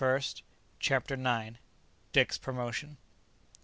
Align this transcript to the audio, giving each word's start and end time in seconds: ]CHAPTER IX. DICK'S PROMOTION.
]CHAPTER 0.79 1.13
IX. 1.13 1.57
DICK'S 2.11 2.39
PROMOTION. 2.39 2.97